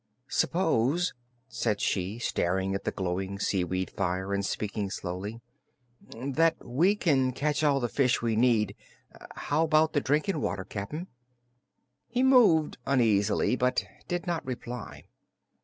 "S'pose," 0.27 1.13
said 1.47 1.79
she, 1.79 2.17
staring 2.17 2.73
at 2.73 2.85
the 2.85 2.91
glowing 2.91 3.37
seaweed 3.37 3.91
fire 3.91 4.33
and 4.33 4.43
speaking 4.43 4.89
slowly, 4.89 5.41
"that 6.09 6.55
we 6.65 6.95
can 6.95 7.33
catch 7.33 7.63
all 7.63 7.79
the 7.79 7.87
fish 7.87 8.19
we 8.19 8.35
need; 8.35 8.75
how 9.35 9.67
'bout 9.67 9.93
the 9.93 10.01
drinking 10.01 10.41
water, 10.41 10.63
Cap'n?" 10.65 11.05
He 12.07 12.23
moved 12.23 12.79
uneasily 12.87 13.55
but 13.55 13.85
did 14.07 14.25
not 14.25 14.43
reply. 14.43 15.03